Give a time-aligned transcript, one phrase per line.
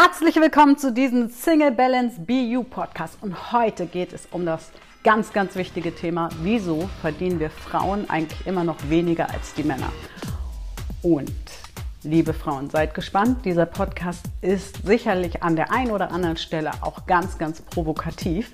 [0.00, 4.70] Herzlich willkommen zu diesem Single Balance BU Podcast und heute geht es um das
[5.02, 9.90] ganz, ganz wichtige Thema, wieso verdienen wir Frauen eigentlich immer noch weniger als die Männer?
[11.02, 11.32] Und
[12.04, 17.06] liebe Frauen, seid gespannt, dieser Podcast ist sicherlich an der einen oder anderen Stelle auch
[17.06, 18.52] ganz, ganz provokativ.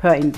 [0.00, 0.32] Hör ihn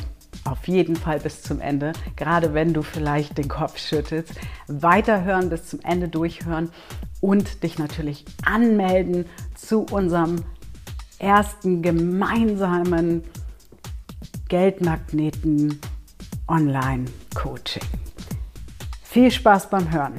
[0.46, 4.32] auf jeden Fall bis zum Ende, gerade wenn du vielleicht den Kopf schüttelst.
[4.68, 6.70] Weiterhören, bis zum Ende durchhören
[7.20, 9.24] und dich natürlich anmelden
[9.64, 10.36] zu unserem
[11.18, 13.24] ersten gemeinsamen
[14.48, 15.80] Geldmagneten
[16.46, 17.82] Online Coaching.
[19.02, 20.14] Viel Spaß beim Hören.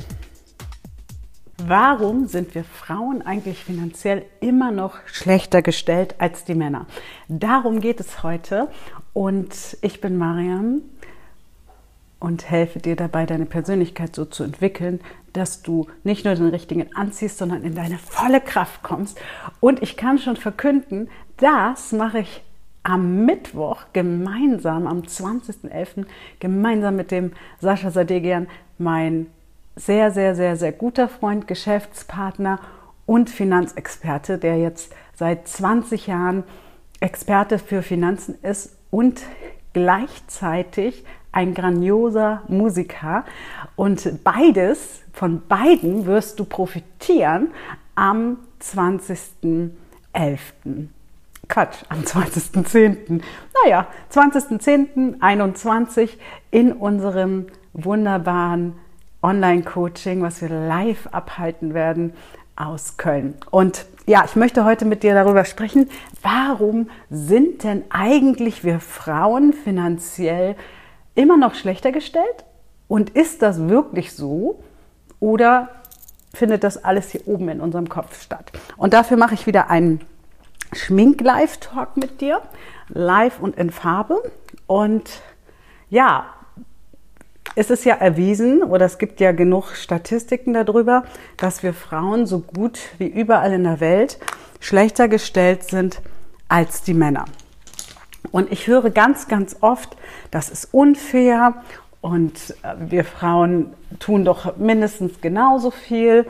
[1.67, 6.87] Warum sind wir Frauen eigentlich finanziell immer noch schlechter gestellt als die Männer?
[7.27, 8.69] Darum geht es heute
[9.13, 10.81] und ich bin Mariam
[12.25, 14.99] und helfe dir dabei, deine Persönlichkeit so zu entwickeln,
[15.33, 19.19] dass du nicht nur den richtigen anziehst, sondern in deine volle Kraft kommst.
[19.59, 21.07] Und ich kann schon verkünden,
[21.37, 22.41] das mache ich
[22.81, 26.07] am Mittwoch gemeinsam, am 20.11.,
[26.39, 28.47] gemeinsam mit dem Sascha Sadegian,
[28.79, 29.27] mein
[29.75, 32.59] sehr, sehr, sehr, sehr guter Freund, Geschäftspartner
[33.05, 36.43] und Finanzexperte, der jetzt seit 20 Jahren
[37.01, 39.21] Experte für Finanzen ist und
[39.73, 41.03] gleichzeitig
[41.35, 43.23] ein grandioser Musiker.
[43.75, 47.49] Und beides, von beiden wirst du profitieren
[47.93, 49.69] am 20.11.
[51.47, 53.21] Quatsch, am 20.10.
[53.63, 56.09] Naja, 20.10.21
[56.51, 58.73] in unserem wunderbaren
[59.21, 62.13] Online-Coaching, was wir live abhalten werden
[62.55, 63.35] aus Köln.
[63.51, 65.89] Und ja, ich möchte heute mit dir darüber sprechen,
[66.21, 70.55] warum sind denn eigentlich wir Frauen finanziell
[71.15, 72.45] immer noch schlechter gestellt?
[72.87, 74.63] Und ist das wirklich so?
[75.19, 75.69] Oder
[76.33, 78.51] findet das alles hier oben in unserem Kopf statt?
[78.77, 80.01] Und dafür mache ich wieder einen
[80.73, 82.41] Schmink-Live-Talk mit dir,
[82.89, 84.21] live und in Farbe.
[84.67, 85.21] Und
[85.89, 86.25] ja,
[87.55, 91.05] es ist ja erwiesen oder es gibt ja genug Statistiken darüber,
[91.37, 94.19] dass wir Frauen so gut wie überall in der Welt
[94.59, 96.01] schlechter gestellt sind
[96.49, 97.25] als die Männer.
[98.31, 99.95] Und ich höre ganz, ganz oft,
[100.31, 101.55] das ist unfair
[102.01, 106.27] und äh, wir Frauen tun doch mindestens genauso viel.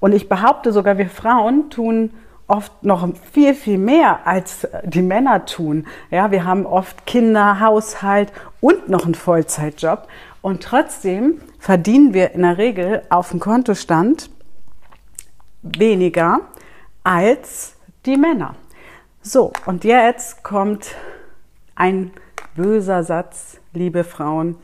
[0.00, 2.10] Und ich behaupte sogar, wir Frauen tun
[2.46, 5.86] oft noch viel, viel mehr als die Männer tun.
[6.10, 10.08] Ja, wir haben oft Kinder, Haushalt und noch einen Vollzeitjob.
[10.40, 14.30] Und trotzdem verdienen wir in der Regel auf dem Kontostand
[15.62, 16.40] weniger
[17.04, 17.74] als
[18.06, 18.54] die Männer.
[19.20, 20.94] So, und jetzt kommt
[21.78, 22.10] ein
[22.56, 24.56] böser Satz, liebe Frauen.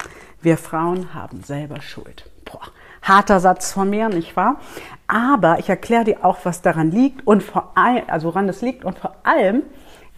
[0.42, 2.28] Wir Frauen haben selber Schuld.
[2.44, 2.60] Boah,
[3.02, 4.60] harter Satz von mir, nicht wahr?
[5.06, 8.84] Aber ich erkläre dir auch, was daran liegt und vor allem, also woran das liegt
[8.84, 9.62] und vor allem,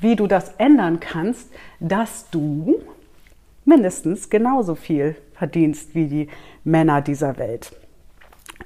[0.00, 2.82] wie du das ändern kannst, dass du
[3.64, 6.28] mindestens genauso viel verdienst wie die
[6.64, 7.72] Männer dieser Welt.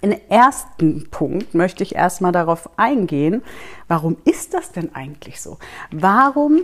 [0.03, 3.43] Im ersten Punkt möchte ich erstmal darauf eingehen,
[3.89, 5.59] warum ist das denn eigentlich so?
[5.91, 6.63] Warum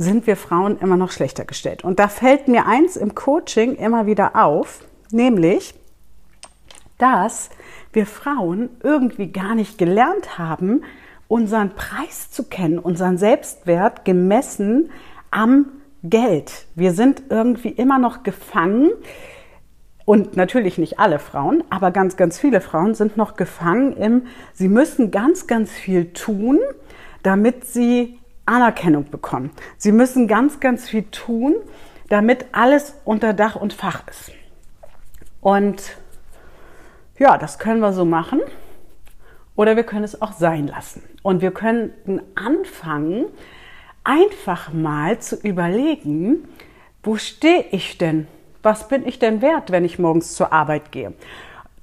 [0.00, 1.84] sind wir Frauen immer noch schlechter gestellt?
[1.84, 4.80] Und da fällt mir eins im Coaching immer wieder auf,
[5.10, 5.74] nämlich,
[6.96, 7.50] dass
[7.92, 10.84] wir Frauen irgendwie gar nicht gelernt haben,
[11.28, 14.90] unseren Preis zu kennen, unseren Selbstwert gemessen
[15.30, 15.66] am
[16.02, 16.66] Geld.
[16.74, 18.92] Wir sind irgendwie immer noch gefangen.
[20.06, 24.22] Und natürlich nicht alle Frauen, aber ganz, ganz viele Frauen sind noch gefangen im,
[24.54, 26.58] sie müssen ganz, ganz viel tun,
[27.22, 28.19] damit sie
[28.50, 29.50] Anerkennung bekommen.
[29.78, 31.54] Sie müssen ganz, ganz viel tun,
[32.08, 34.32] damit alles unter Dach und Fach ist.
[35.40, 35.96] Und
[37.18, 38.40] ja, das können wir so machen
[39.54, 41.02] oder wir können es auch sein lassen.
[41.22, 43.26] Und wir könnten anfangen,
[44.04, 46.48] einfach mal zu überlegen,
[47.02, 48.26] wo stehe ich denn?
[48.62, 51.12] Was bin ich denn wert, wenn ich morgens zur Arbeit gehe?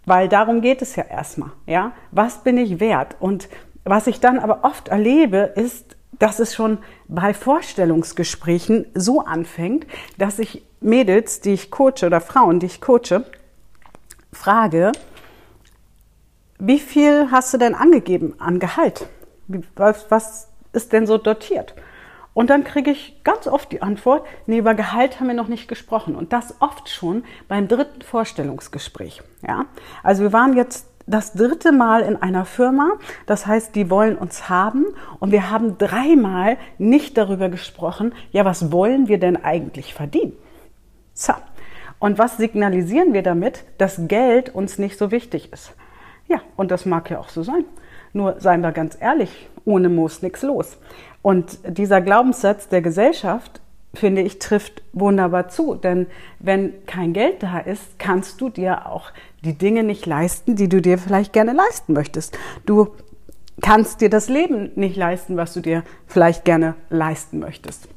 [0.06, 1.92] Weil darum geht es ja erstmal, ja?
[2.12, 3.16] Was bin ich wert?
[3.20, 3.50] Und
[3.84, 9.86] was ich dann aber oft erlebe, ist, dass es schon bei Vorstellungsgesprächen so anfängt,
[10.18, 13.26] dass ich Mädels, die ich coache oder Frauen, die ich coache,
[14.32, 14.92] frage,
[16.60, 19.08] wie viel hast du denn angegeben an Gehalt?
[19.76, 21.76] Was, was ist denn so dotiert?
[22.34, 25.68] Und dann kriege ich ganz oft die Antwort, nee, über Gehalt haben wir noch nicht
[25.68, 26.16] gesprochen.
[26.16, 29.24] Und das oft schon beim dritten Vorstellungsgespräch.
[29.48, 29.66] Ja?
[30.04, 32.92] Also wir waren jetzt das dritte Mal in einer Firma.
[33.26, 34.86] Das heißt, die wollen uns haben.
[35.20, 40.34] Und wir haben dreimal nicht darüber gesprochen, ja, was wollen wir denn eigentlich verdienen?
[41.14, 41.34] So.
[42.00, 43.64] Und was signalisieren wir damit?
[43.80, 45.74] Dass Geld uns nicht so wichtig ist.
[46.28, 47.66] Ja, und das mag ja auch so sein.
[48.14, 50.78] Nur seien wir ganz ehrlich, ohne Moos nichts los.
[51.22, 53.62] Und dieser Glaubenssatz der Gesellschaft,
[53.94, 55.76] finde ich, trifft wunderbar zu.
[55.76, 56.08] Denn
[56.40, 59.12] wenn kein Geld da ist, kannst du dir auch
[59.44, 62.38] die Dinge nicht leisten, die du dir vielleicht gerne leisten möchtest.
[62.66, 62.90] Du
[63.62, 67.88] kannst dir das Leben nicht leisten, was du dir vielleicht gerne leisten möchtest.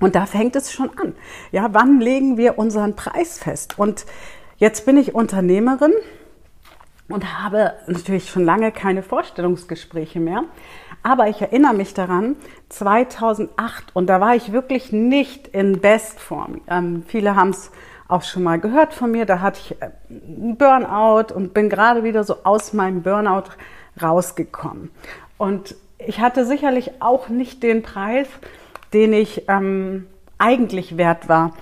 [0.00, 1.14] Und da fängt es schon an.
[1.52, 3.78] Ja, wann legen wir unseren Preis fest?
[3.78, 4.04] Und
[4.58, 5.92] jetzt bin ich Unternehmerin
[7.08, 10.44] und habe natürlich schon lange keine Vorstellungsgespräche mehr.
[11.04, 12.34] Aber ich erinnere mich daran,
[12.70, 16.62] 2008, und da war ich wirklich nicht in Bestform.
[16.66, 17.70] Ähm, viele haben es
[18.08, 22.04] auch schon mal gehört von mir, da hatte ich äh, einen Burnout und bin gerade
[22.04, 23.50] wieder so aus meinem Burnout
[24.02, 24.90] rausgekommen.
[25.38, 28.26] Und ich hatte sicherlich auch nicht den Preis,
[28.94, 30.06] den ich ähm,
[30.38, 31.52] eigentlich wert war,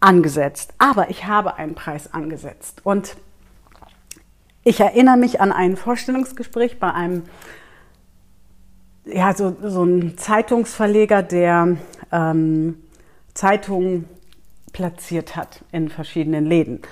[0.00, 0.72] angesetzt.
[0.78, 2.80] Aber ich habe einen Preis angesetzt.
[2.84, 3.16] Und
[4.64, 7.24] ich erinnere mich an ein Vorstellungsgespräch bei einem,
[9.06, 11.76] ja, so, so ein Zeitungsverleger, der
[12.12, 12.76] ähm,
[13.34, 14.06] Zeitungen
[14.72, 16.82] platziert hat in verschiedenen Läden.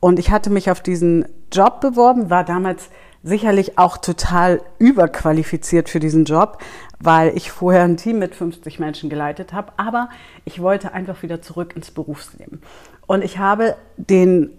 [0.00, 2.90] Und ich hatte mich auf diesen Job beworben, war damals
[3.22, 6.58] sicherlich auch total überqualifiziert für diesen Job,
[7.00, 9.72] weil ich vorher ein Team mit 50 Menschen geleitet habe.
[9.78, 10.10] Aber
[10.44, 12.60] ich wollte einfach wieder zurück ins Berufsleben.
[13.06, 14.50] Und ich habe den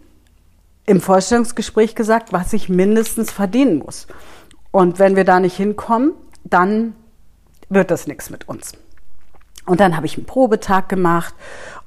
[0.87, 4.07] im Vorstellungsgespräch gesagt, was ich mindestens verdienen muss.
[4.71, 6.13] Und wenn wir da nicht hinkommen,
[6.43, 6.95] dann
[7.69, 8.73] wird das nichts mit uns.
[9.65, 11.33] Und dann habe ich einen Probetag gemacht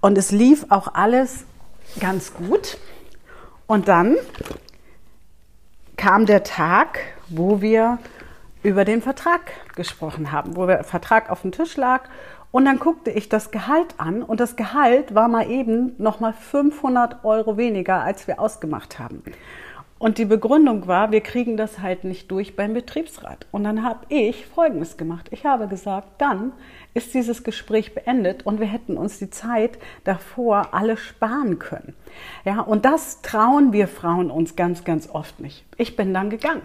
[0.00, 1.44] und es lief auch alles
[2.00, 2.78] ganz gut.
[3.66, 4.16] Und dann
[5.96, 7.98] kam der Tag, wo wir
[8.62, 12.08] über den Vertrag gesprochen haben, wo der Vertrag auf dem Tisch lag
[12.50, 16.32] und dann guckte ich das Gehalt an und das Gehalt war mal eben noch mal
[16.32, 19.22] 500 Euro weniger, als wir ausgemacht haben.
[19.98, 23.46] Und die Begründung war, wir kriegen das halt nicht durch beim Betriebsrat.
[23.50, 25.26] Und dann habe ich Folgendes gemacht.
[25.32, 26.52] Ich habe gesagt, dann
[26.94, 31.94] ist dieses Gespräch beendet und wir hätten uns die Zeit davor alle sparen können.
[32.44, 35.64] Ja, und das trauen wir Frauen uns ganz, ganz oft nicht.
[35.76, 36.62] Ich bin dann gegangen.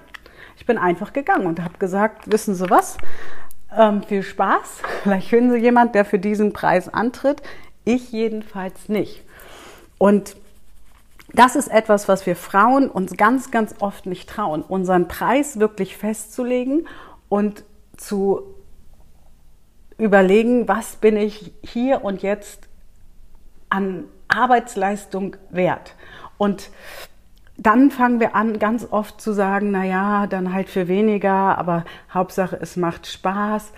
[0.57, 2.97] Ich bin einfach gegangen und habe gesagt, wissen Sie was?
[3.75, 4.81] Ähm, viel Spaß.
[5.03, 7.41] Vielleicht finden Sie jemand, der für diesen Preis antritt.
[7.83, 9.23] Ich jedenfalls nicht.
[9.97, 10.35] Und
[11.33, 15.97] das ist etwas, was wir Frauen uns ganz, ganz oft nicht trauen, unseren Preis wirklich
[15.97, 16.87] festzulegen
[17.27, 17.63] und
[17.97, 18.43] zu
[19.97, 22.67] überlegen, was bin ich hier und jetzt
[23.69, 25.95] an Arbeitsleistung wert.
[26.37, 26.69] Und
[27.57, 31.85] dann fangen wir an, ganz oft zu sagen, na ja, dann halt für weniger, aber
[32.13, 33.73] Hauptsache es macht Spaß.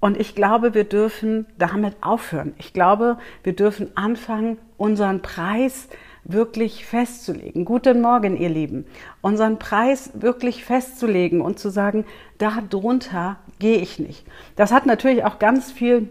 [0.00, 2.54] Und ich glaube, wir dürfen damit aufhören.
[2.58, 5.88] Ich glaube, wir dürfen anfangen, unseren Preis
[6.24, 7.64] wirklich festzulegen.
[7.64, 8.86] Guten Morgen, ihr Lieben.
[9.20, 12.04] Unseren Preis wirklich festzulegen und zu sagen,
[12.38, 14.26] da drunter gehe ich nicht.
[14.56, 16.08] Das hat natürlich auch ganz viel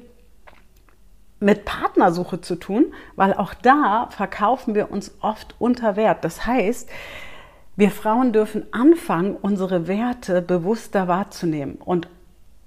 [1.40, 6.24] mit Partnersuche zu tun, weil auch da verkaufen wir uns oft unter Wert.
[6.24, 6.90] Das heißt,
[7.76, 12.08] wir Frauen dürfen anfangen, unsere Werte bewusster wahrzunehmen und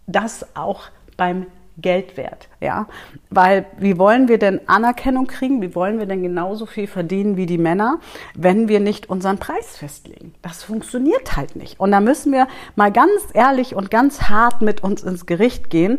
[0.06, 2.86] das auch beim Geldwert, ja,
[3.30, 5.60] weil wie wollen wir denn Anerkennung kriegen?
[5.60, 7.98] Wie wollen wir denn genauso viel verdienen wie die Männer,
[8.34, 10.34] wenn wir nicht unseren Preis festlegen?
[10.42, 11.80] Das funktioniert halt nicht.
[11.80, 15.98] Und da müssen wir mal ganz ehrlich und ganz hart mit uns ins Gericht gehen.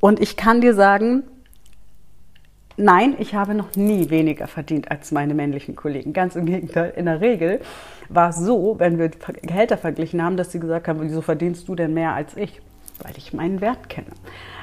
[0.00, 1.24] Und ich kann dir sagen,
[2.80, 6.12] Nein, ich habe noch nie weniger verdient als meine männlichen Kollegen.
[6.12, 6.92] Ganz im Gegenteil.
[6.94, 7.60] In der Regel
[8.08, 11.74] war es so, wenn wir Gehälter verglichen haben, dass sie gesagt haben, wieso verdienst du
[11.74, 12.62] denn mehr als ich?
[13.02, 14.10] Weil ich meinen Wert kenne.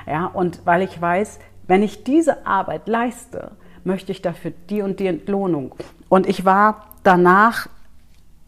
[0.08, 3.52] Ja, und weil ich weiß, wenn ich diese Arbeit leiste,
[3.84, 5.76] möchte ich dafür die und die Entlohnung.
[6.10, 7.68] Und ich war danach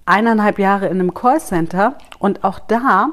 [0.06, 3.10] eineinhalb Jahre in einem Callcenter und auch da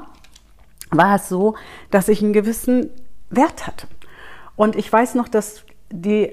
[0.91, 1.55] war es so,
[1.91, 2.89] dass ich einen gewissen
[3.29, 3.87] Wert hatte.
[4.55, 6.31] Und ich weiß noch, dass die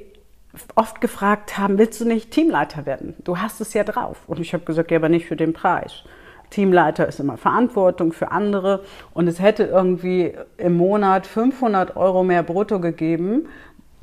[0.74, 3.14] oft gefragt haben, willst du nicht Teamleiter werden?
[3.24, 4.18] Du hast es ja drauf.
[4.26, 6.04] Und ich habe gesagt, ja, aber nicht für den Preis.
[6.52, 12.42] Teamleiter ist immer Verantwortung für andere und es hätte irgendwie im Monat 500 Euro mehr
[12.42, 13.48] brutto gegeben.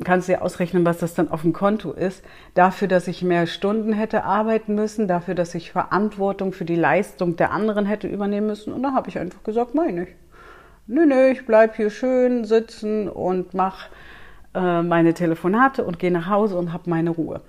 [0.04, 2.24] Kannst du dir ausrechnen, was das dann auf dem Konto ist.
[2.54, 7.36] Dafür, dass ich mehr Stunden hätte arbeiten müssen, dafür, dass ich Verantwortung für die Leistung
[7.36, 8.74] der anderen hätte übernehmen müssen.
[8.74, 10.10] Und da habe ich einfach gesagt, meine ich.
[10.88, 13.90] Nö, nö, ich bleib hier schön sitzen und mach
[14.56, 17.42] äh, meine Telefonate und gehe nach Hause und habe meine Ruhe.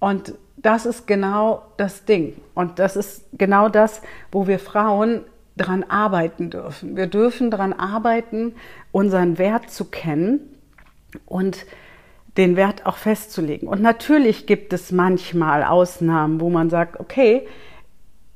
[0.00, 2.40] Und das ist genau das Ding.
[2.54, 4.00] Und das ist genau das,
[4.30, 5.22] wo wir Frauen
[5.56, 6.96] dran arbeiten dürfen.
[6.96, 8.54] Wir dürfen dran arbeiten,
[8.90, 10.40] unseren Wert zu kennen
[11.26, 11.66] und
[12.36, 13.68] den Wert auch festzulegen.
[13.68, 17.46] Und natürlich gibt es manchmal Ausnahmen, wo man sagt, okay,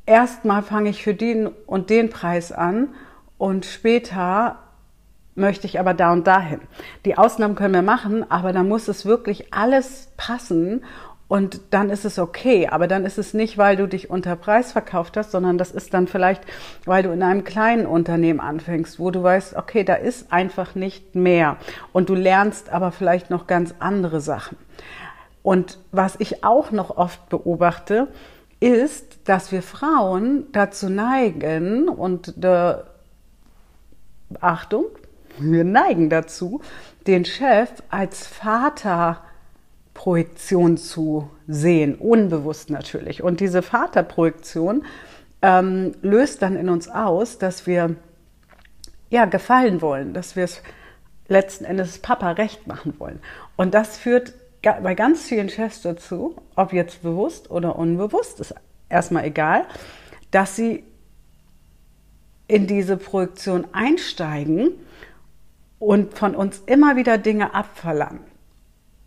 [0.04, 2.88] erstmal fange ich für den und den Preis an
[3.38, 4.58] und später
[5.34, 6.60] möchte ich aber da und dahin.
[7.04, 10.82] Die Ausnahmen können wir machen, aber da muss es wirklich alles passen
[11.28, 12.68] und dann ist es okay.
[12.68, 15.92] Aber dann ist es nicht, weil du dich unter Preis verkauft hast, sondern das ist
[15.92, 16.42] dann vielleicht,
[16.84, 21.14] weil du in einem kleinen Unternehmen anfängst, wo du weißt, okay, da ist einfach nicht
[21.14, 21.56] mehr.
[21.92, 24.56] Und du lernst aber vielleicht noch ganz andere Sachen.
[25.42, 28.08] Und was ich auch noch oft beobachte,
[28.60, 32.86] ist, dass wir Frauen dazu neigen und der
[34.40, 34.86] Achtung,
[35.38, 36.60] wir neigen dazu,
[37.06, 38.26] den Chef als
[39.96, 43.22] Vaterprojektion zu sehen, unbewusst natürlich.
[43.22, 44.84] Und diese Vaterprojektion
[45.42, 47.96] ähm, löst dann in uns aus, dass wir
[49.10, 50.62] ja gefallen wollen, dass wir es
[51.28, 53.20] letzten Endes Papa recht machen wollen.
[53.56, 58.54] Und das führt bei ganz vielen Chefs dazu, ob jetzt bewusst oder unbewusst, ist
[58.88, 59.64] erstmal egal,
[60.30, 60.84] dass sie
[62.48, 64.72] in diese Projektion einsteigen
[65.78, 68.35] und von uns immer wieder Dinge abverlangen.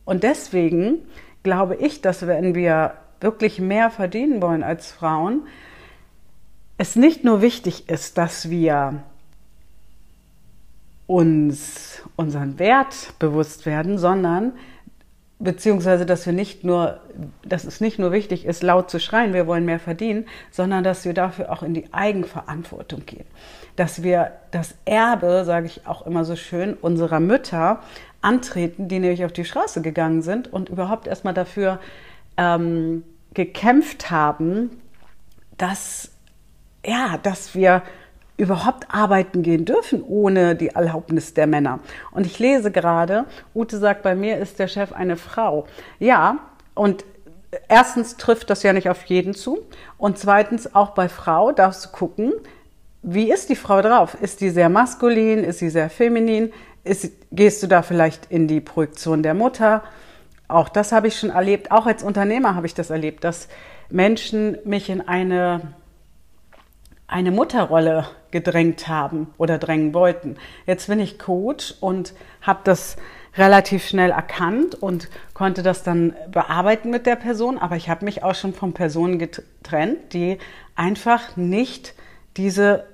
[0.09, 1.03] Und deswegen
[1.43, 5.43] glaube ich, dass wenn wir wirklich mehr verdienen wollen als Frauen,
[6.79, 9.03] es nicht nur wichtig ist, dass wir
[11.05, 14.53] uns unseren Wert bewusst werden, sondern
[15.37, 17.01] beziehungsweise dass wir nicht nur,
[17.43, 21.05] dass es nicht nur wichtig ist, laut zu schreien, wir wollen mehr verdienen, sondern dass
[21.05, 23.25] wir dafür auch in die Eigenverantwortung gehen.
[23.75, 27.83] Dass wir das Erbe, sage ich auch immer so schön, unserer Mütter
[28.21, 31.79] antreten, die nämlich auf die Straße gegangen sind und überhaupt erstmal dafür
[32.37, 34.69] ähm, gekämpft haben,
[35.57, 36.11] dass
[36.85, 37.83] ja, dass wir
[38.37, 41.79] überhaupt arbeiten gehen dürfen ohne die Erlaubnis der Männer.
[42.11, 45.67] Und ich lese gerade, Ute sagt, bei mir ist der Chef eine Frau.
[45.99, 46.37] Ja,
[46.73, 47.03] und
[47.67, 49.59] erstens trifft das ja nicht auf jeden zu.
[49.97, 52.31] Und zweitens, auch bei Frau darfst du gucken,
[53.01, 54.15] wie ist die Frau drauf?
[54.21, 55.43] Ist die sehr maskulin?
[55.43, 56.51] Ist sie sehr feminin?
[56.83, 59.83] Ist, gehst du da vielleicht in die Projektion der Mutter?
[60.47, 61.71] Auch das habe ich schon erlebt.
[61.71, 63.47] Auch als Unternehmer habe ich das erlebt, dass
[63.89, 65.73] Menschen mich in eine
[67.09, 70.37] eine Mutterrolle gedrängt haben oder drängen wollten.
[70.65, 72.97] Jetzt bin ich Coach und habe das
[73.35, 78.23] relativ schnell erkannt und konnte das dann bearbeiten mit der Person, aber ich habe mich
[78.23, 80.37] auch schon von Personen getrennt, die
[80.75, 81.95] einfach nicht
[82.37, 82.85] diese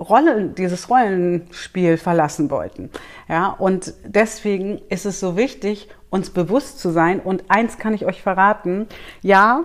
[0.00, 2.90] Rolle, dieses Rollenspiel verlassen wollten.
[3.28, 7.20] Ja, und deswegen ist es so wichtig, uns bewusst zu sein.
[7.20, 8.86] Und eins kann ich euch verraten.
[9.22, 9.64] Ja,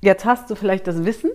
[0.00, 1.30] jetzt hast du vielleicht das Wissen,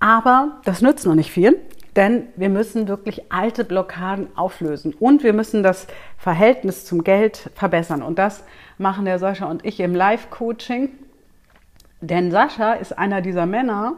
[0.00, 1.58] aber das nützt noch nicht viel,
[1.96, 5.86] denn wir müssen wirklich alte Blockaden auflösen und wir müssen das
[6.18, 8.02] Verhältnis zum Geld verbessern.
[8.02, 8.44] Und das
[8.76, 10.90] machen der Sascha und ich im Live-Coaching.
[12.00, 13.94] Denn Sascha ist einer dieser Männer,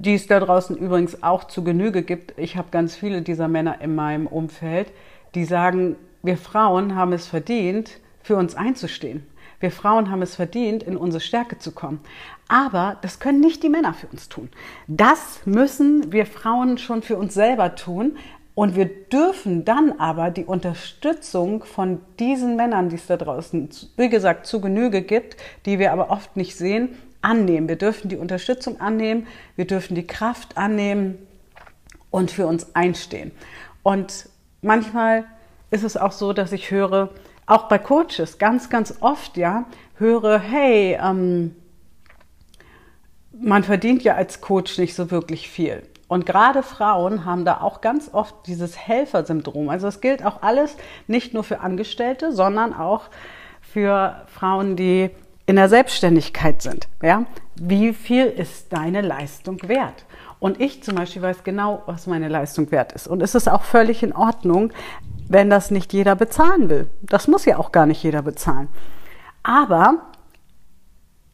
[0.00, 2.32] die es da draußen übrigens auch zu Genüge gibt.
[2.38, 4.92] Ich habe ganz viele dieser Männer in meinem Umfeld,
[5.34, 9.26] die sagen, wir Frauen haben es verdient, für uns einzustehen.
[9.60, 12.00] Wir Frauen haben es verdient, in unsere Stärke zu kommen.
[12.48, 14.48] Aber das können nicht die Männer für uns tun.
[14.88, 18.16] Das müssen wir Frauen schon für uns selber tun.
[18.54, 24.08] Und wir dürfen dann aber die Unterstützung von diesen Männern, die es da draußen, wie
[24.08, 27.68] gesagt, zu Genüge gibt, die wir aber oft nicht sehen, annehmen.
[27.68, 31.18] Wir dürfen die Unterstützung annehmen, wir dürfen die Kraft annehmen
[32.10, 33.32] und für uns einstehen.
[33.82, 34.28] Und
[34.62, 35.24] manchmal
[35.70, 37.10] ist es auch so, dass ich höre,
[37.46, 39.64] auch bei Coaches ganz, ganz oft, ja,
[39.96, 41.56] höre, hey, ähm,
[43.32, 45.82] man verdient ja als Coach nicht so wirklich viel.
[46.08, 49.68] Und gerade Frauen haben da auch ganz oft dieses Helfersyndrom.
[49.68, 53.04] Also es gilt auch alles nicht nur für Angestellte, sondern auch
[53.60, 55.10] für Frauen, die
[55.50, 56.86] in der Selbstständigkeit sind.
[57.02, 57.26] Ja?
[57.56, 60.06] Wie viel ist deine Leistung wert?
[60.38, 63.08] Und ich zum Beispiel weiß genau, was meine Leistung wert ist.
[63.08, 64.72] Und es ist auch völlig in Ordnung,
[65.28, 66.88] wenn das nicht jeder bezahlen will.
[67.02, 68.68] Das muss ja auch gar nicht jeder bezahlen.
[69.42, 69.98] Aber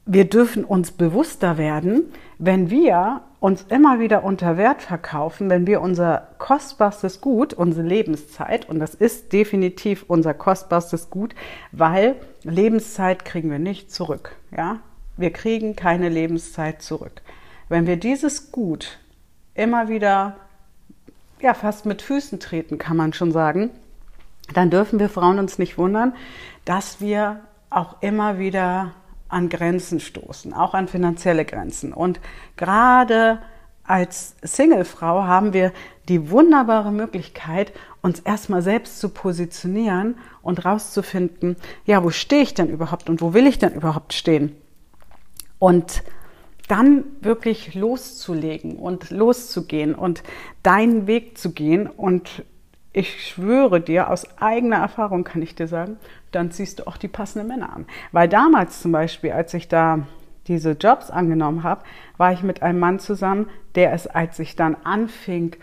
[0.06, 2.04] wir dürfen uns bewusster werden,
[2.38, 8.68] wenn wir uns immer wieder unter Wert verkaufen, wenn wir unser kostbarstes Gut, unsere Lebenszeit,
[8.68, 11.32] und das ist definitiv unser kostbarstes Gut,
[11.70, 14.34] weil Lebenszeit kriegen wir nicht zurück.
[14.50, 14.80] Ja?
[15.16, 17.22] Wir kriegen keine Lebenszeit zurück.
[17.68, 18.98] Wenn wir dieses Gut
[19.54, 20.34] immer wieder,
[21.40, 23.70] ja, fast mit Füßen treten, kann man schon sagen,
[24.54, 26.14] dann dürfen wir Frauen uns nicht wundern,
[26.64, 28.90] dass wir auch immer wieder
[29.28, 31.92] an Grenzen stoßen, auch an finanzielle Grenzen.
[31.92, 32.21] Und
[32.56, 33.40] gerade
[33.85, 35.73] als Singlefrau haben wir
[36.09, 42.68] die wunderbare Möglichkeit, uns erstmal selbst zu positionieren und rauszufinden, ja, wo stehe ich denn
[42.68, 44.56] überhaupt und wo will ich denn überhaupt stehen?
[45.59, 46.02] Und
[46.68, 50.23] dann wirklich loszulegen und loszugehen und
[50.62, 51.87] deinen Weg zu gehen.
[51.87, 52.45] Und
[52.92, 55.99] ich schwöre dir, aus eigener Erfahrung kann ich dir sagen,
[56.36, 57.86] dann ziehst du auch die passenden Männer an.
[58.12, 60.06] Weil damals zum Beispiel, als ich da
[60.46, 61.82] diese Jobs angenommen habe,
[62.16, 65.56] war ich mit einem Mann zusammen, der es, als ich dann anfing,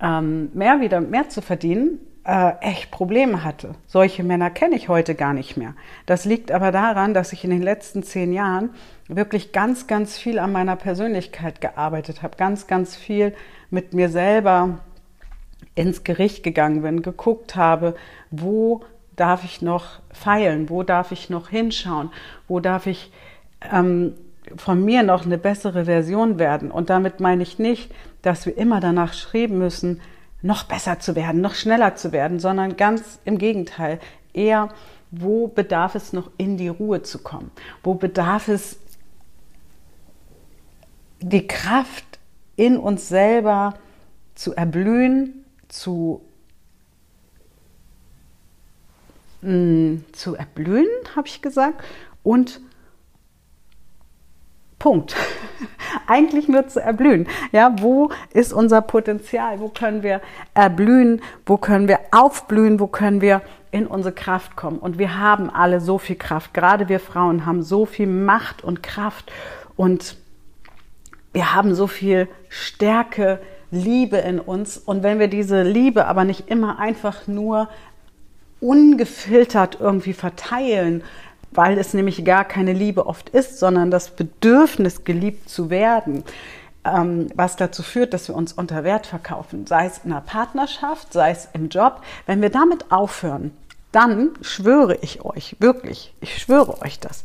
[0.00, 3.74] ähm, mehr wieder mehr zu verdienen, äh, echt Probleme hatte.
[3.86, 5.74] Solche Männer kenne ich heute gar nicht mehr.
[6.06, 8.70] Das liegt aber daran, dass ich in den letzten zehn Jahren
[9.08, 13.34] wirklich ganz, ganz viel an meiner Persönlichkeit gearbeitet habe, ganz, ganz viel
[13.70, 14.80] mit mir selber
[15.74, 17.94] ins Gericht gegangen bin, geguckt habe,
[18.30, 18.82] wo
[19.20, 22.10] darf ich noch feilen, wo darf ich noch hinschauen,
[22.48, 23.12] wo darf ich
[23.70, 24.14] ähm,
[24.56, 26.70] von mir noch eine bessere Version werden.
[26.70, 30.00] Und damit meine ich nicht, dass wir immer danach schreiben müssen,
[30.42, 34.00] noch besser zu werden, noch schneller zu werden, sondern ganz im Gegenteil,
[34.32, 34.70] eher,
[35.10, 37.50] wo bedarf es noch in die Ruhe zu kommen?
[37.82, 38.78] Wo bedarf es
[41.20, 42.18] die Kraft
[42.56, 43.74] in uns selber
[44.34, 46.22] zu erblühen, zu,
[49.42, 51.84] mh, zu erblühen, habe ich gesagt,
[52.22, 52.60] und
[54.80, 55.14] Punkt.
[56.06, 57.28] Eigentlich nur zu erblühen.
[57.52, 59.60] Ja, wo ist unser Potenzial?
[59.60, 60.22] Wo können wir
[60.54, 61.20] erblühen?
[61.44, 62.80] Wo können wir aufblühen?
[62.80, 64.78] Wo können wir in unsere Kraft kommen?
[64.78, 66.54] Und wir haben alle so viel Kraft.
[66.54, 69.30] Gerade wir Frauen haben so viel Macht und Kraft
[69.76, 70.16] und
[71.32, 73.38] wir haben so viel Stärke,
[73.70, 74.78] Liebe in uns.
[74.78, 77.68] Und wenn wir diese Liebe aber nicht immer einfach nur
[78.60, 81.02] ungefiltert irgendwie verteilen,
[81.50, 86.24] weil es nämlich gar keine Liebe oft ist, sondern das Bedürfnis, geliebt zu werden,
[86.84, 91.12] ähm, was dazu führt, dass wir uns unter Wert verkaufen, sei es in einer Partnerschaft,
[91.12, 92.02] sei es im Job.
[92.26, 93.50] Wenn wir damit aufhören,
[93.92, 97.24] dann schwöre ich euch, wirklich, ich schwöre euch das,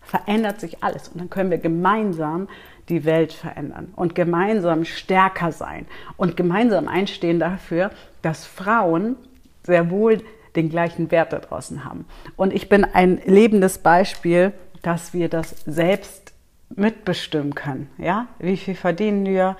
[0.00, 2.48] verändert sich alles und dann können wir gemeinsam
[2.88, 7.90] die Welt verändern und gemeinsam stärker sein und gemeinsam einstehen dafür,
[8.22, 9.16] dass Frauen
[9.64, 10.22] sehr wohl
[10.56, 12.06] den gleichen Wert da draußen haben.
[12.36, 14.52] Und ich bin ein lebendes Beispiel,
[14.82, 16.32] dass wir das selbst
[16.74, 17.90] mitbestimmen können.
[17.98, 18.28] Ja?
[18.38, 19.56] Wie viel verdienen wir?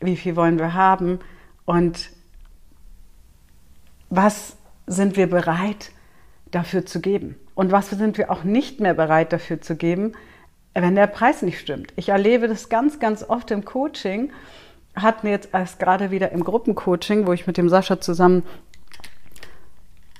[0.00, 1.18] Wie viel wollen wir haben?
[1.64, 2.10] Und
[4.10, 5.90] was sind wir bereit
[6.50, 7.36] dafür zu geben?
[7.54, 10.12] Und was sind wir auch nicht mehr bereit dafür zu geben,
[10.74, 11.92] wenn der Preis nicht stimmt?
[11.96, 14.32] Ich erlebe das ganz, ganz oft im Coaching.
[14.94, 18.44] Hatten jetzt erst gerade wieder im Gruppencoaching, wo ich mit dem Sascha zusammen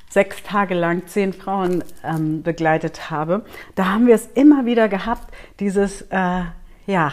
[0.09, 3.44] sechs Tage lang zehn Frauen ähm, begleitet habe,
[3.75, 6.42] da haben wir es immer wieder gehabt, dieses, äh,
[6.87, 7.12] ja,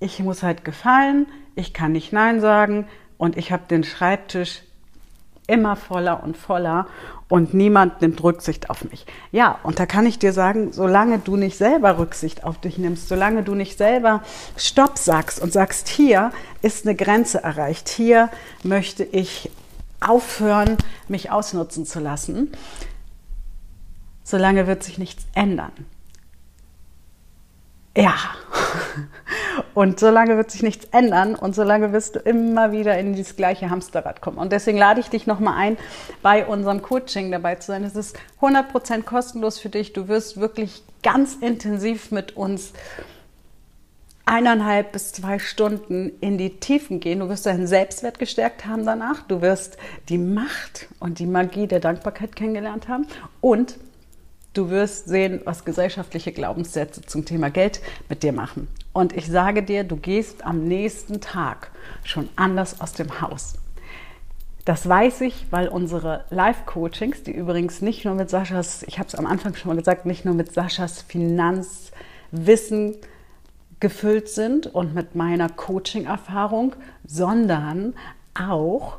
[0.00, 2.86] ich muss halt gefallen, ich kann nicht Nein sagen
[3.18, 4.62] und ich habe den Schreibtisch
[5.46, 6.86] immer voller und voller
[7.28, 9.06] und niemand nimmt Rücksicht auf mich.
[9.30, 13.08] Ja, und da kann ich dir sagen, solange du nicht selber Rücksicht auf dich nimmst,
[13.08, 14.22] solange du nicht selber
[14.56, 16.30] Stopp sagst und sagst, hier
[16.62, 18.28] ist eine Grenze erreicht, hier
[18.62, 19.50] möchte ich
[20.02, 20.76] aufhören,
[21.08, 22.52] mich ausnutzen zu lassen,
[24.24, 25.72] solange wird sich nichts ändern.
[27.96, 28.14] Ja,
[29.74, 33.68] und solange wird sich nichts ändern und solange wirst du immer wieder in dieses gleiche
[33.68, 34.38] Hamsterrad kommen.
[34.38, 35.76] Und deswegen lade ich dich nochmal ein,
[36.22, 37.84] bei unserem Coaching dabei zu sein.
[37.84, 39.92] Es ist 100% kostenlos für dich.
[39.92, 42.72] Du wirst wirklich ganz intensiv mit uns
[44.24, 47.20] eineinhalb bis zwei Stunden in die Tiefen gehen.
[47.20, 49.22] Du wirst deinen Selbstwert gestärkt haben danach.
[49.22, 49.76] Du wirst
[50.08, 53.06] die Macht und die Magie der Dankbarkeit kennengelernt haben.
[53.40, 53.78] Und
[54.54, 58.68] du wirst sehen, was gesellschaftliche Glaubenssätze zum Thema Geld mit dir machen.
[58.92, 61.70] Und ich sage dir, du gehst am nächsten Tag
[62.04, 63.54] schon anders aus dem Haus.
[64.64, 69.16] Das weiß ich, weil unsere Live-Coachings, die übrigens nicht nur mit Saschas, ich habe es
[69.16, 72.96] am Anfang schon mal gesagt, nicht nur mit Saschas Finanzwissen
[73.82, 77.94] gefüllt sind und mit meiner Coaching-Erfahrung, sondern
[78.32, 78.98] auch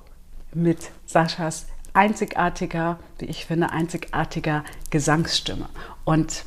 [0.54, 5.70] mit Saschas einzigartiger, wie ich finde, einzigartiger Gesangsstimme.
[6.04, 6.44] Und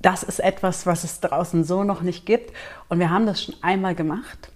[0.00, 2.54] das ist etwas, was es draußen so noch nicht gibt.
[2.88, 4.50] Und wir haben das schon einmal gemacht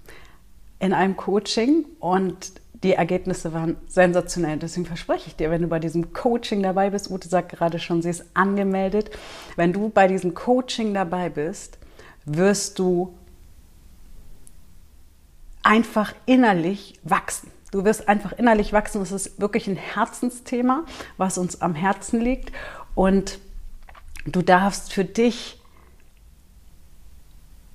[0.79, 4.57] in einem Coaching und die Ergebnisse waren sensationell.
[4.57, 8.01] Deswegen verspreche ich dir, wenn du bei diesem Coaching dabei bist, Ute sagt gerade schon,
[8.01, 9.11] sie ist angemeldet,
[9.57, 11.79] wenn du bei diesem Coaching dabei bist,
[12.37, 13.15] wirst du
[15.63, 17.51] einfach innerlich wachsen.
[17.71, 19.01] Du wirst einfach innerlich wachsen.
[19.01, 20.85] Das ist wirklich ein Herzensthema,
[21.17, 22.53] was uns am Herzen liegt.
[22.95, 23.39] Und
[24.25, 25.61] du darfst für dich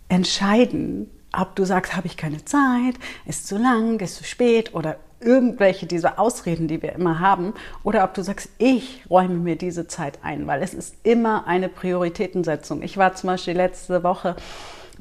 [0.09, 4.97] entscheiden, ob du sagst, habe ich keine Zeit, ist zu lang, ist zu spät oder
[5.23, 9.87] irgendwelche dieser Ausreden, die wir immer haben, oder ob du sagst, ich räume mir diese
[9.87, 12.81] Zeit ein, weil es ist immer eine Prioritätensetzung.
[12.81, 14.35] Ich war zum Beispiel letzte Woche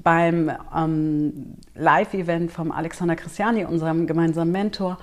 [0.02, 4.98] beim ähm, Live-Event vom Alexander Christiani, unserem gemeinsamen Mentor.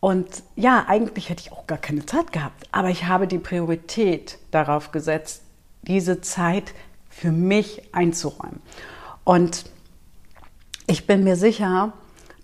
[0.00, 4.38] Und ja, eigentlich hätte ich auch gar keine Zeit gehabt, aber ich habe die Priorität
[4.50, 5.42] darauf gesetzt,
[5.82, 6.74] diese Zeit
[7.08, 8.60] für mich einzuräumen.
[9.24, 9.64] Und
[10.86, 11.92] ich bin mir sicher,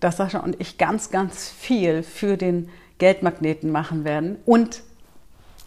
[0.01, 4.39] dass Sascha und ich ganz, ganz viel für den Geldmagneten machen werden.
[4.47, 4.83] Und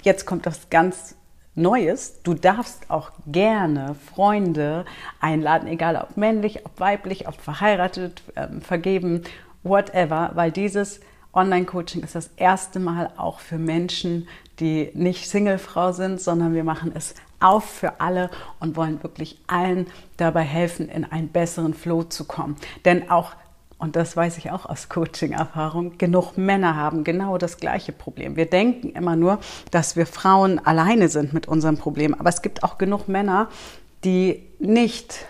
[0.04, 1.15] jetzt kommt das ganz
[1.56, 2.22] Neues.
[2.24, 4.86] Du darfst auch gerne Freunde
[5.20, 9.24] einladen, egal ob männlich, ob weiblich, ob verheiratet, ähm, vergeben,
[9.63, 11.02] whatever, weil dieses
[11.34, 14.28] Online-Coaching ist das erste Mal auch für Menschen,
[14.60, 19.88] die nicht Singlefrau sind, sondern wir machen es auf für alle und wollen wirklich allen
[20.18, 22.56] dabei helfen, in einen besseren Flow zu kommen.
[22.86, 23.34] Denn auch
[23.80, 28.36] und das weiß ich auch aus Coaching-Erfahrung, genug Männer haben genau das gleiche Problem.
[28.36, 29.39] Wir denken immer nur,
[29.72, 33.48] dass wir Frauen alleine sind mit unserem Problem, aber es gibt auch genug Männer,
[34.04, 35.26] die nicht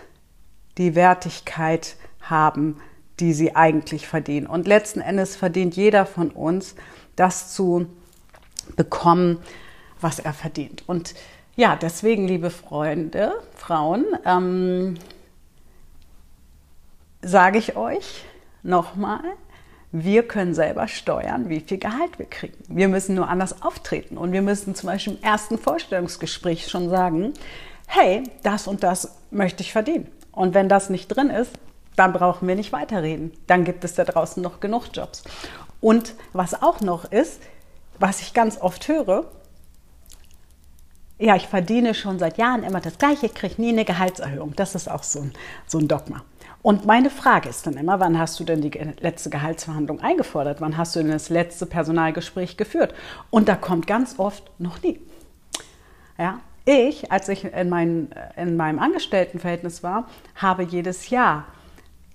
[0.78, 2.80] die Wertigkeit haben,
[3.20, 4.48] die sie eigentlich verdienen.
[4.48, 6.74] Und letzten Endes verdient jeder von uns,
[7.14, 7.86] das zu
[8.74, 9.38] bekommen,
[10.00, 10.82] was er verdient.
[10.88, 11.14] Und
[11.54, 14.94] ja, deswegen, liebe Freunde, Frauen, ähm,
[17.22, 18.24] sage ich euch,
[18.62, 19.22] nochmal,
[19.92, 22.56] wir können selber steuern, wie viel Gehalt wir kriegen.
[22.68, 27.34] Wir müssen nur anders auftreten und wir müssen zum Beispiel im ersten Vorstellungsgespräch schon sagen,
[27.86, 30.08] hey, das und das möchte ich verdienen.
[30.30, 31.52] Und wenn das nicht drin ist,
[31.96, 33.32] dann brauchen wir nicht weiterreden.
[33.48, 35.24] Dann gibt es da draußen noch genug Jobs.
[35.80, 37.40] Und was auch noch ist,
[37.98, 39.24] was ich ganz oft höre,
[41.18, 44.54] ja, ich verdiene schon seit Jahren immer das Gleiche, kriege nie eine Gehaltserhöhung.
[44.56, 45.32] Das ist auch so ein,
[45.66, 46.22] so ein Dogma.
[46.62, 48.70] Und meine Frage ist dann immer, wann hast du denn die
[49.00, 50.60] letzte Gehaltsverhandlung eingefordert?
[50.60, 52.94] Wann hast du denn das letzte Personalgespräch geführt?
[53.30, 55.00] Und da kommt ganz oft noch nie.
[56.18, 61.46] Ja, ich, als ich in, mein, in meinem Angestelltenverhältnis war, habe jedes Jahr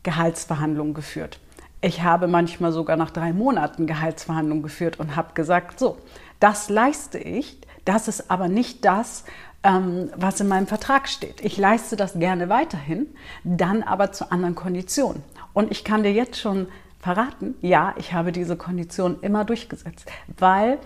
[0.04, 1.40] Gehaltsverhandlungen geführt.
[1.82, 5.98] Ich habe manchmal sogar nach drei Monaten Gehaltsverhandlungen geführt und habe gesagt, so,
[6.40, 9.26] das leiste ich, das ist aber nicht das,
[9.66, 11.42] ähm, was in meinem Vertrag steht.
[11.42, 13.08] Ich leiste das gerne weiterhin,
[13.44, 15.24] dann aber zu anderen Konditionen.
[15.54, 16.68] Und ich kann dir jetzt schon
[17.00, 20.78] verraten, ja, ich habe diese Konditionen immer durchgesetzt, weil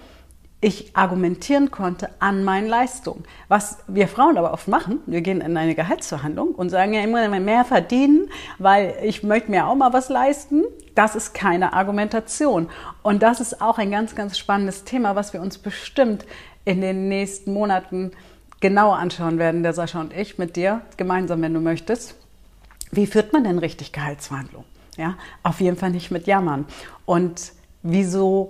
[0.62, 3.24] ich argumentieren konnte an meinen Leistungen.
[3.48, 7.28] Was wir Frauen aber oft machen, wir gehen in eine Gehaltsverhandlung und sagen ja immer
[7.40, 10.66] mehr verdienen, weil ich möchte mir auch mal was leisten.
[10.96, 12.70] Das ist keine Argumentation.
[13.04, 16.26] Und das ist auch ein ganz, ganz spannendes Thema, was wir uns bestimmt
[16.66, 18.12] in den nächsten Monaten
[18.60, 22.16] genauer anschauen werden, der Sascha und ich mit dir gemeinsam, wenn du möchtest.
[22.92, 24.68] Wie führt man denn richtig Gehaltsverhandlungen?
[24.98, 26.66] Ja, auf jeden Fall nicht mit Jammern.
[27.06, 28.50] Und wieso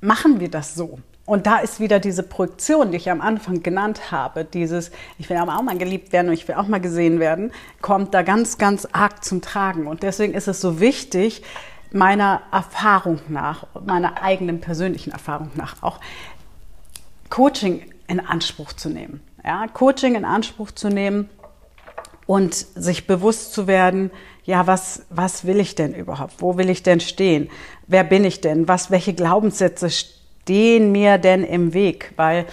[0.00, 0.98] machen wir das so?
[1.24, 5.36] Und da ist wieder diese Projektion, die ich am Anfang genannt habe, dieses, ich will
[5.36, 8.58] aber auch mal geliebt werden und ich will auch mal gesehen werden, kommt da ganz,
[8.58, 9.86] ganz arg zum Tragen.
[9.86, 11.42] Und deswegen ist es so wichtig,
[11.92, 16.00] meiner Erfahrung nach, meiner eigenen persönlichen Erfahrung nach, auch
[17.30, 19.20] Coaching in Anspruch zu nehmen.
[19.42, 21.30] Ja, Coaching in Anspruch zu nehmen
[22.26, 24.10] und sich bewusst zu werden,
[24.44, 26.34] ja, was, was will ich denn überhaupt?
[26.38, 27.48] Wo will ich denn stehen?
[27.86, 28.68] Wer bin ich denn?
[28.68, 32.12] Was, welche Glaubenssätze stehen mir denn im Weg?
[32.16, 32.46] Weil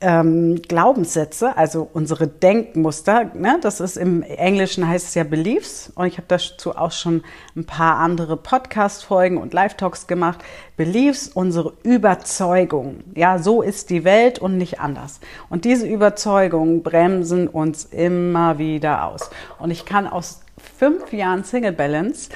[0.00, 6.06] ähm, Glaubenssätze, also unsere Denkmuster, ne, das ist im Englischen heißt es ja Beliefs und
[6.06, 7.22] ich habe dazu auch schon
[7.56, 10.40] ein paar andere Podcast-Folgen und Live-Talks gemacht.
[10.76, 13.00] Beliefs, unsere Überzeugung.
[13.14, 15.20] Ja, so ist die Welt und nicht anders.
[15.48, 19.30] Und diese Überzeugungen bremsen uns immer wieder aus.
[19.58, 20.42] Und ich kann aus
[20.78, 22.28] fünf Jahren Single Balance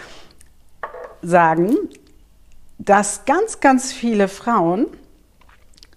[1.21, 1.77] sagen,
[2.79, 4.87] dass ganz, ganz viele Frauen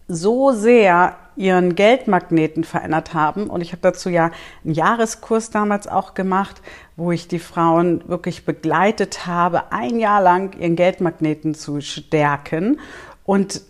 [0.07, 3.47] so sehr ihren Geldmagneten verändert haben.
[3.47, 4.31] Und ich habe dazu ja
[4.63, 6.61] einen Jahreskurs damals auch gemacht,
[6.95, 12.79] wo ich die Frauen wirklich begleitet habe, ein Jahr lang ihren Geldmagneten zu stärken
[13.23, 13.61] und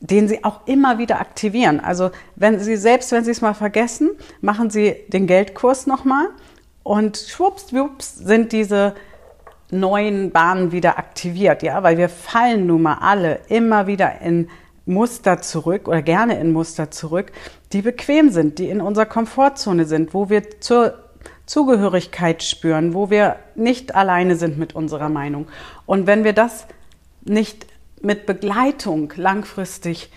[0.00, 1.80] den sie auch immer wieder aktivieren.
[1.80, 6.28] Also wenn sie selbst, wenn sie es mal vergessen, machen sie den Geldkurs nochmal
[6.82, 8.94] und schwupps, sind diese
[9.70, 14.48] neuen Bahnen wieder aktiviert, ja, weil wir fallen nun mal alle immer wieder in
[14.86, 17.32] Muster zurück oder gerne in Muster zurück,
[17.72, 20.94] die bequem sind, die in unserer Komfortzone sind, wo wir zur
[21.44, 25.48] Zugehörigkeit spüren, wo wir nicht alleine sind mit unserer Meinung.
[25.86, 26.66] Und wenn wir das
[27.22, 27.66] nicht
[28.00, 30.10] mit Begleitung langfristig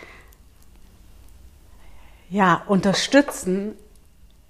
[2.29, 3.73] ja, unterstützen,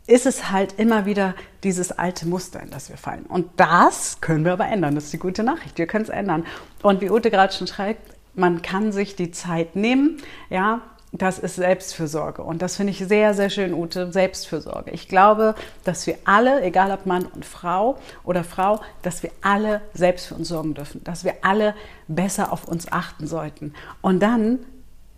[0.07, 3.25] ist es halt immer wieder dieses alte Muster, in das wir fallen.
[3.25, 4.95] Und das können wir aber ändern.
[4.95, 5.77] Das ist die gute Nachricht.
[5.77, 6.45] Wir können es ändern.
[6.81, 8.01] Und wie Ute gerade schon schreibt,
[8.39, 10.17] man kann sich die Zeit nehmen,
[10.49, 12.43] ja, das ist Selbstfürsorge.
[12.43, 14.91] Und das finde ich sehr, sehr schön, Ute, Selbstfürsorge.
[14.91, 19.81] Ich glaube, dass wir alle, egal ob Mann und Frau oder Frau, dass wir alle
[19.93, 21.73] selbst für uns sorgen dürfen, dass wir alle
[22.07, 23.73] besser auf uns achten sollten.
[24.01, 24.59] Und dann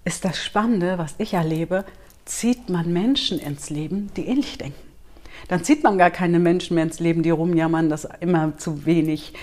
[0.06, 1.84] ist das Spannende, was ich erlebe,
[2.26, 4.91] zieht man Menschen ins Leben, die ähnlich denken.
[5.52, 9.34] Dann zieht man gar keine Menschen mehr ins Leben, die rumjammern, dass immer zu wenig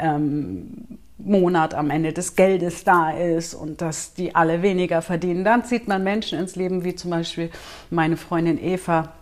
[0.00, 5.44] ähm, Monat am Ende des Geldes da ist und dass die alle weniger verdienen.
[5.44, 7.50] Dann zieht man Menschen ins Leben, wie zum Beispiel
[7.90, 9.12] meine Freundin Eva,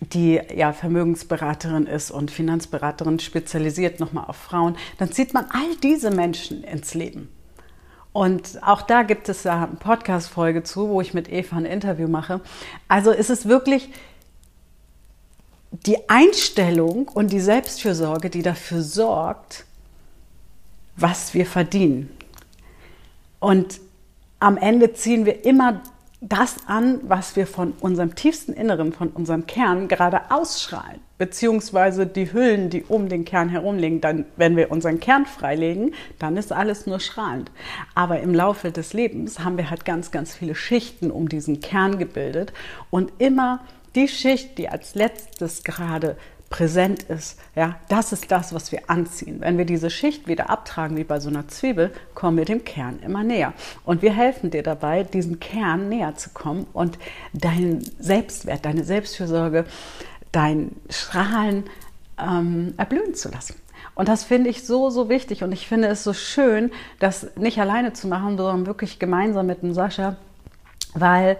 [0.00, 4.74] die ja Vermögensberaterin ist und Finanzberaterin spezialisiert nochmal auf Frauen.
[4.96, 7.28] Dann zieht man all diese Menschen ins Leben.
[8.14, 12.08] Und auch da gibt es ja eine Podcast-Folge zu, wo ich mit Eva ein Interview
[12.08, 12.40] mache.
[12.88, 13.90] Also ist es wirklich
[15.70, 19.64] die Einstellung und die Selbstfürsorge, die dafür sorgt,
[20.96, 22.10] was wir verdienen.
[23.38, 23.80] Und
[24.40, 25.82] am Ende ziehen wir immer
[26.20, 32.32] das an, was wir von unserem tiefsten Inneren, von unserem Kern gerade ausschreien, beziehungsweise die
[32.32, 34.00] Hüllen, die um den Kern herum liegen.
[34.00, 37.52] Dann, wenn wir unseren Kern freilegen, dann ist alles nur strahlend.
[37.94, 41.98] Aber im Laufe des Lebens haben wir halt ganz, ganz viele Schichten um diesen Kern
[41.98, 42.52] gebildet
[42.90, 43.60] und immer
[43.98, 46.16] die Schicht, die als letztes gerade
[46.50, 49.40] präsent ist, ja, das ist das, was wir anziehen.
[49.40, 53.00] Wenn wir diese Schicht wieder abtragen, wie bei so einer Zwiebel, kommen wir dem Kern
[53.00, 53.52] immer näher.
[53.84, 56.98] Und wir helfen dir dabei, diesen Kern näher zu kommen und
[57.34, 59.64] deinen Selbstwert, deine Selbstfürsorge,
[60.32, 61.64] dein Strahlen
[62.18, 63.56] ähm, erblühen zu lassen.
[63.94, 65.42] Und das finde ich so, so wichtig.
[65.42, 69.62] Und ich finde es so schön, das nicht alleine zu machen, sondern wirklich gemeinsam mit
[69.62, 70.16] dem Sascha,
[70.94, 71.36] weil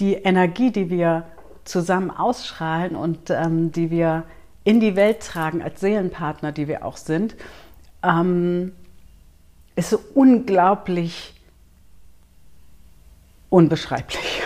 [0.00, 1.24] die Energie, die wir
[1.64, 4.24] zusammen ausstrahlen und ähm, die wir
[4.64, 7.36] in die Welt tragen als Seelenpartner, die wir auch sind,
[8.02, 8.72] ähm,
[9.76, 11.34] ist so unglaublich
[13.48, 14.42] unbeschreiblich.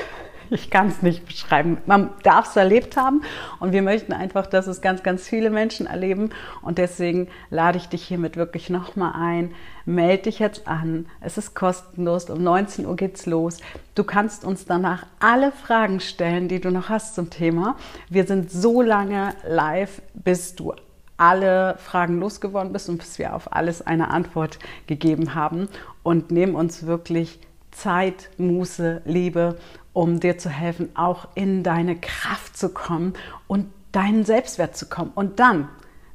[0.55, 1.79] Ich kann es nicht beschreiben.
[1.87, 3.23] Man darf es erlebt haben
[3.59, 6.31] und wir möchten einfach, dass es ganz, ganz viele Menschen erleben.
[6.63, 9.53] Und deswegen lade ich dich hiermit wirklich nochmal ein.
[9.85, 11.07] Meld dich jetzt an.
[11.21, 12.31] Es ist kostenlos.
[12.31, 13.59] Um 19 Uhr geht's los.
[13.97, 17.77] Du kannst uns danach alle Fragen stellen, die du noch hast zum Thema.
[18.09, 20.73] Wir sind so lange live, bis du
[21.17, 25.69] alle Fragen losgeworden bist und bis wir auf alles eine Antwort gegeben haben
[26.05, 27.41] und nehmen uns wirklich
[27.73, 29.57] Zeit, Muße, Liebe
[29.95, 33.15] um dir zu helfen, auch in deine Kraft zu kommen
[33.47, 35.13] und deinen Selbstwert zu kommen.
[35.15, 35.69] Und dann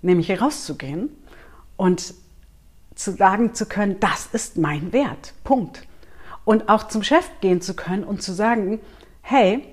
[0.04, 1.10] nämlich rauszugehen
[1.78, 2.14] und
[2.94, 5.34] zu sagen zu können, das ist mein Wert.
[5.44, 5.88] Punkt.
[6.44, 8.82] Und auch zum Chef gehen zu können und zu sagen,
[9.22, 9.64] hey,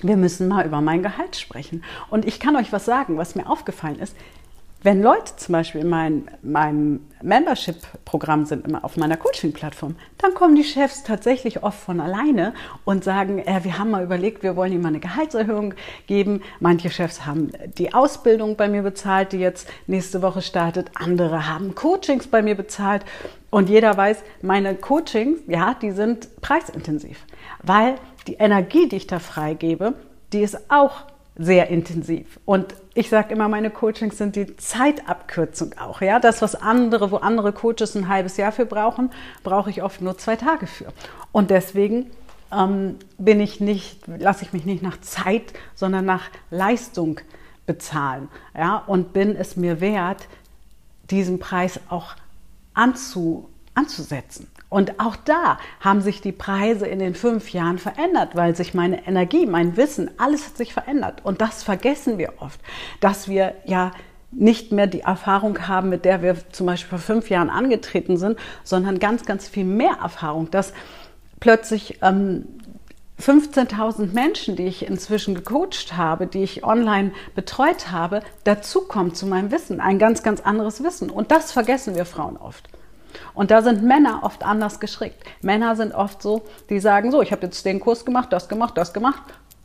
[0.00, 1.84] wir müssen mal über mein Gehalt sprechen.
[2.08, 4.16] Und ich kann euch was sagen, was mir aufgefallen ist.
[4.84, 10.56] Wenn Leute zum Beispiel in mein, meinem Membership-Programm sind, immer auf meiner Coaching-Plattform, dann kommen
[10.56, 12.52] die Chefs tatsächlich oft von alleine
[12.84, 15.74] und sagen, äh, wir haben mal überlegt, wir wollen ihm mal eine Gehaltserhöhung
[16.08, 16.42] geben.
[16.58, 20.90] Manche Chefs haben die Ausbildung bei mir bezahlt, die jetzt nächste Woche startet.
[20.94, 23.04] Andere haben Coachings bei mir bezahlt.
[23.50, 27.24] Und jeder weiß, meine Coachings, ja, die sind preisintensiv,
[27.62, 27.94] weil
[28.26, 29.94] die Energie, die ich da freigebe,
[30.32, 31.04] die ist auch
[31.36, 32.38] sehr intensiv.
[32.44, 36.02] Und ich sage immer, meine Coachings sind die Zeitabkürzung auch.
[36.02, 39.10] Ja, das, was andere, wo andere Coaches ein halbes Jahr für brauchen,
[39.42, 40.92] brauche ich oft nur zwei Tage für.
[41.32, 42.10] Und deswegen
[42.52, 47.20] ähm, bin ich nicht, lasse ich mich nicht nach Zeit, sondern nach Leistung
[47.66, 48.28] bezahlen.
[48.54, 50.28] Ja, und bin es mir wert,
[51.10, 52.14] diesen Preis auch
[52.74, 54.48] anzu, anzusetzen.
[54.72, 59.06] Und auch da haben sich die Preise in den fünf Jahren verändert, weil sich meine
[59.06, 61.20] Energie, mein Wissen, alles hat sich verändert.
[61.24, 62.58] Und das vergessen wir oft,
[63.00, 63.90] dass wir ja
[64.30, 68.38] nicht mehr die Erfahrung haben, mit der wir zum Beispiel vor fünf Jahren angetreten sind,
[68.64, 70.72] sondern ganz, ganz viel mehr Erfahrung, dass
[71.38, 72.46] plötzlich ähm,
[73.20, 79.50] 15.000 Menschen, die ich inzwischen gecoacht habe, die ich online betreut habe, dazukommen zu meinem
[79.50, 81.10] Wissen, ein ganz, ganz anderes Wissen.
[81.10, 82.70] Und das vergessen wir Frauen oft.
[83.34, 85.22] Und da sind Männer oft anders geschickt.
[85.40, 88.76] Männer sind oft so, die sagen so, ich habe jetzt den Kurs gemacht, das gemacht,
[88.76, 89.22] das gemacht.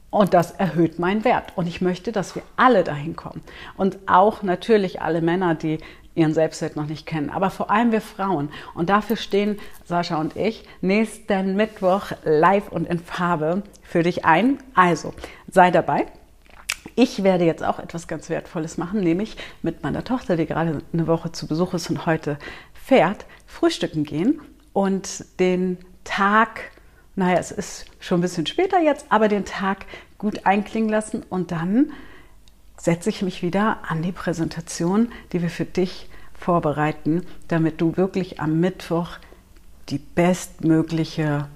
[0.10, 1.52] Und das erhöht meinen Wert.
[1.56, 3.42] Und ich möchte, dass wir alle dahin kommen.
[3.76, 5.80] Und auch natürlich alle Männer, die
[6.18, 8.50] ihren Selbstwert noch nicht kennen, aber vor allem wir Frauen.
[8.74, 14.58] Und dafür stehen Sascha und ich nächsten Mittwoch live und in Farbe für dich ein.
[14.74, 15.14] Also
[15.48, 16.08] sei dabei.
[16.96, 21.06] Ich werde jetzt auch etwas ganz Wertvolles machen, nämlich mit meiner Tochter, die gerade eine
[21.06, 22.40] Woche zu Besuch ist und heute
[22.74, 24.40] fährt, frühstücken gehen
[24.74, 26.72] und den Tag,
[27.16, 29.86] naja, es ist schon ein bisschen später jetzt, aber den Tag
[30.18, 31.92] gut einklingen lassen und dann
[32.78, 38.40] setze ich mich wieder an die Präsentation, die wir für dich vorbereiten, damit du wirklich
[38.40, 39.18] am Mittwoch
[39.90, 41.48] die bestmögliche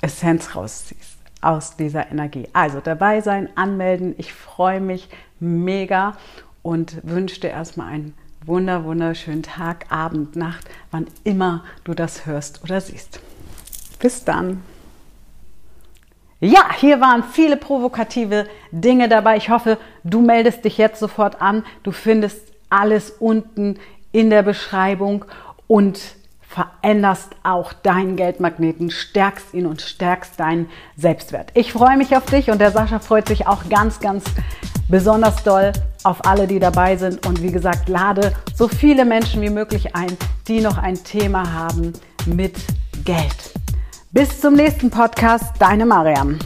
[0.00, 2.48] Essenz rausziehst aus dieser Energie.
[2.52, 4.14] Also dabei sein, anmelden.
[4.18, 5.08] Ich freue mich
[5.40, 6.16] mega
[6.62, 8.14] und wünsche dir erstmal einen
[8.48, 13.20] wunder, wunderschönen Tag, Abend, Nacht, wann immer du das hörst oder siehst.
[14.00, 14.62] Bis dann.
[16.40, 19.36] Ja, hier waren viele provokative Dinge dabei.
[19.36, 21.64] Ich hoffe, du meldest dich jetzt sofort an.
[21.82, 23.78] Du findest alles unten
[24.12, 25.24] in der Beschreibung
[25.66, 26.00] und
[26.48, 31.50] veränderst auch deinen Geldmagneten, stärkst ihn und stärkst deinen Selbstwert.
[31.54, 34.24] Ich freue mich auf dich und der Sascha freut sich auch ganz, ganz
[34.88, 35.72] besonders doll
[36.04, 37.26] auf alle, die dabei sind.
[37.26, 40.16] Und wie gesagt, lade so viele Menschen wie möglich ein,
[40.48, 41.92] die noch ein Thema haben
[42.24, 42.56] mit
[43.04, 43.52] Geld.
[44.10, 46.38] Bis zum nächsten Podcast, deine Mariam.